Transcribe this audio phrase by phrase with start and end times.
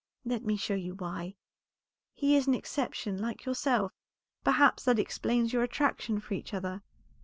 [0.25, 1.35] Let me show you why.
[2.15, 3.91] He is an exception like yourself;
[4.43, 6.81] perhaps that explains your attraction for each other.